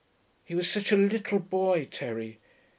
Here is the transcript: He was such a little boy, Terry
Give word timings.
He 0.43 0.55
was 0.55 0.67
such 0.67 0.91
a 0.91 0.95
little 0.97 1.37
boy, 1.37 1.85
Terry 1.91 2.39